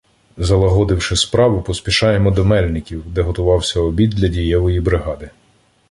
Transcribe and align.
Залагодивши 0.37 1.15
справу, 1.15 1.61
поспішаємо 1.61 2.31
до 2.31 2.45
Мельників, 2.45 3.03
де 3.13 3.21
готувався 3.21 3.79
обід 3.79 4.09
для 4.09 4.27
дієвої 4.27 4.79
бригади. 4.81 5.29